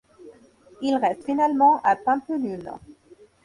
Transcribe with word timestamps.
Il 0.81 0.95
reste 0.95 1.25
finalement 1.25 1.79
à 1.83 1.95
Pampelune. 1.95 2.71